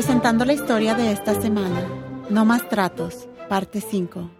[0.00, 1.86] Presentando la historia de esta semana,
[2.30, 4.30] No más tratos, parte 5.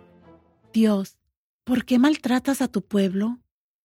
[0.72, 1.18] Dios,
[1.64, 3.40] ¿por qué maltratas a tu pueblo?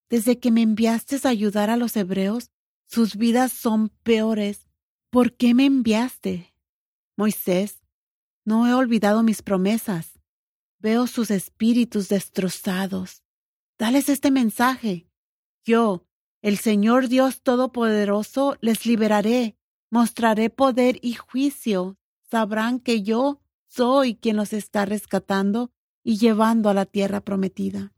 [0.09, 2.49] Desde que me enviaste a ayudar a los hebreos,
[2.85, 4.69] sus vidas son peores.
[5.09, 6.53] ¿Por qué me enviaste?
[7.17, 7.83] Moisés,
[8.45, 10.17] no he olvidado mis promesas.
[10.79, 13.21] Veo sus espíritus destrozados.
[13.77, 15.09] Dales este mensaje.
[15.65, 16.05] Yo,
[16.41, 19.57] el Señor Dios Todopoderoso, les liberaré,
[19.89, 21.97] mostraré poder y juicio.
[22.29, 25.71] Sabrán que yo soy quien los está rescatando
[26.03, 27.93] y llevando a la tierra prometida.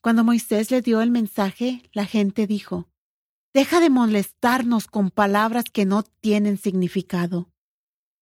[0.00, 2.88] Cuando Moisés le dio el mensaje, la gente dijo,
[3.54, 7.50] Deja de molestarnos con palabras que no tienen significado.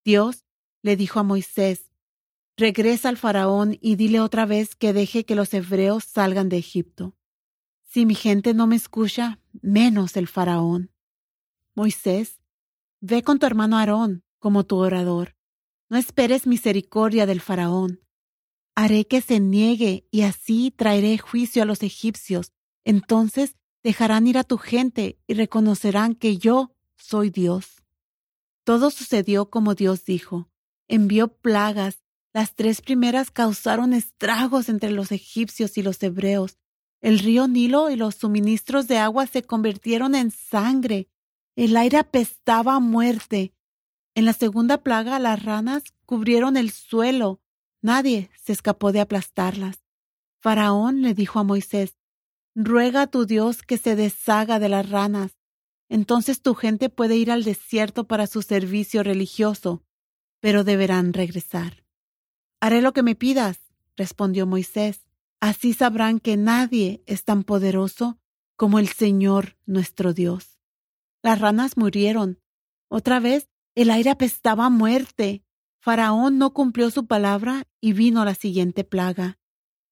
[0.04, 0.44] Dios
[0.82, 1.90] le dijo a Moisés,
[2.56, 7.16] Regresa al faraón y dile otra vez que deje que los hebreos salgan de Egipto.
[7.88, 10.90] Si mi gente no me escucha, menos el faraón.
[11.74, 12.41] Moisés,
[13.02, 15.34] ve con tu hermano Aarón como tu orador.
[15.90, 18.00] No esperes misericordia del faraón.
[18.74, 22.52] Haré que se niegue y así traeré juicio a los egipcios.
[22.84, 27.82] Entonces dejarán ir a tu gente y reconocerán que yo soy Dios.
[28.64, 30.48] Todo sucedió como Dios dijo.
[30.88, 32.02] Envió plagas.
[32.32, 36.56] Las tres primeras causaron estragos entre los egipcios y los hebreos.
[37.00, 41.08] El río Nilo y los suministros de agua se convirtieron en sangre.
[41.54, 43.54] El aire apestaba a muerte.
[44.14, 47.40] En la segunda plaga las ranas cubrieron el suelo.
[47.82, 49.84] Nadie se escapó de aplastarlas.
[50.40, 51.96] Faraón le dijo a Moisés,
[52.54, 55.38] Ruega a tu Dios que se deshaga de las ranas.
[55.88, 59.84] Entonces tu gente puede ir al desierto para su servicio religioso,
[60.40, 61.84] pero deberán regresar.
[62.60, 63.60] Haré lo que me pidas,
[63.96, 65.06] respondió Moisés.
[65.40, 68.18] Así sabrán que nadie es tan poderoso
[68.56, 70.51] como el Señor nuestro Dios.
[71.22, 72.40] Las ranas murieron.
[72.88, 75.44] Otra vez el aire apestaba a muerte.
[75.80, 79.38] Faraón no cumplió su palabra y vino la siguiente plaga.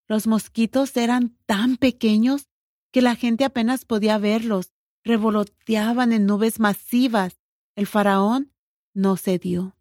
[0.09, 2.49] Los mosquitos eran tan pequeños
[2.93, 4.72] que la gente apenas podía verlos.
[5.04, 7.41] Revoloteaban en nubes masivas.
[7.77, 8.53] El faraón
[8.93, 9.77] no cedió.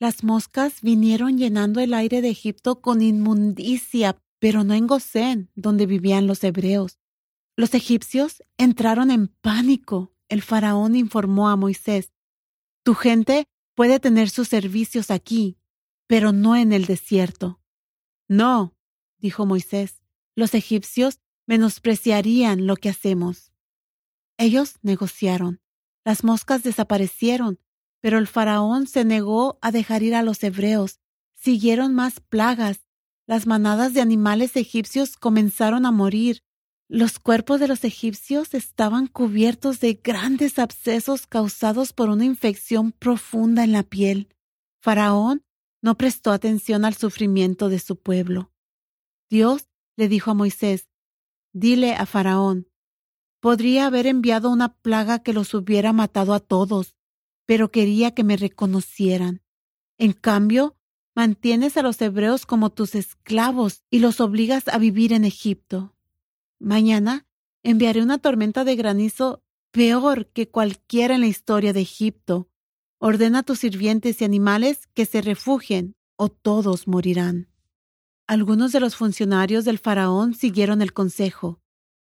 [0.00, 5.86] Las moscas vinieron llenando el aire de Egipto con inmundicia, pero no en Gosén, donde
[5.86, 6.98] vivían los hebreos.
[7.56, 10.13] Los egipcios entraron en pánico.
[10.28, 12.12] El faraón informó a Moisés,
[12.82, 15.58] Tu gente puede tener sus servicios aquí,
[16.06, 17.60] pero no en el desierto.
[18.28, 18.74] No,
[19.18, 20.02] dijo Moisés,
[20.34, 23.52] los egipcios menospreciarían lo que hacemos.
[24.36, 25.60] Ellos negociaron.
[26.04, 27.58] Las moscas desaparecieron,
[28.00, 31.00] pero el faraón se negó a dejar ir a los hebreos.
[31.34, 32.84] Siguieron más plagas
[33.26, 36.42] las manadas de animales egipcios comenzaron a morir.
[36.94, 43.64] Los cuerpos de los egipcios estaban cubiertos de grandes abscesos causados por una infección profunda
[43.64, 44.28] en la piel.
[44.80, 45.44] Faraón
[45.82, 48.52] no prestó atención al sufrimiento de su pueblo.
[49.28, 49.66] Dios
[49.96, 50.88] le dijo a Moisés,
[51.52, 52.68] Dile a Faraón,
[53.40, 56.94] podría haber enviado una plaga que los hubiera matado a todos,
[57.44, 59.42] pero quería que me reconocieran.
[59.98, 60.76] En cambio,
[61.16, 65.93] Mantienes a los hebreos como tus esclavos y los obligas a vivir en Egipto.
[66.64, 67.26] Mañana
[67.62, 72.48] enviaré una tormenta de granizo peor que cualquiera en la historia de Egipto.
[72.98, 77.48] Ordena a tus sirvientes y animales que se refugien o todos morirán.
[78.26, 81.60] Algunos de los funcionarios del faraón siguieron el consejo.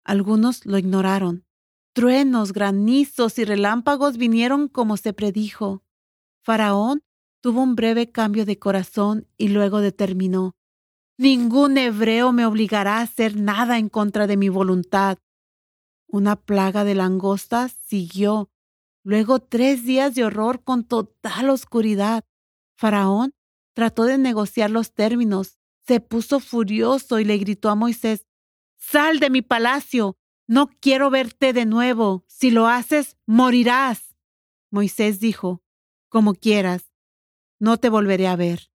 [0.04, 1.44] Algunos lo ignoraron.
[1.92, 5.84] Truenos, granizos y relámpagos vinieron como se predijo.
[6.42, 7.02] Faraón
[7.40, 10.56] Tuvo un breve cambio de corazón y luego determinó,
[11.20, 15.18] Ningún hebreo me obligará a hacer nada en contra de mi voluntad.
[16.06, 18.52] Una plaga de langostas siguió,
[19.02, 22.24] luego tres días de horror con total oscuridad.
[22.76, 23.32] Faraón
[23.74, 28.28] trató de negociar los términos, se puso furioso y le gritó a Moisés,
[28.76, 34.16] Sal de mi palacio, no quiero verte de nuevo, si lo haces, morirás.
[34.70, 35.64] Moisés dijo,
[36.08, 36.92] Como quieras,
[37.58, 38.70] no te volveré a ver.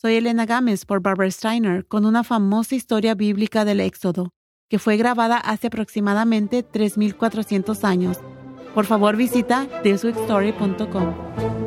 [0.00, 4.30] Soy Elena Gámez por Barbara Steiner con una famosa historia bíblica del Éxodo,
[4.68, 8.18] que fue grabada hace aproximadamente 3.400 años.
[8.76, 11.57] Por favor visita thisweekstory.com.